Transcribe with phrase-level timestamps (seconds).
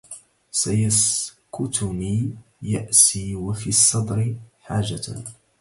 [0.51, 5.01] سيسكتني يأسي وفي الصدر حاجة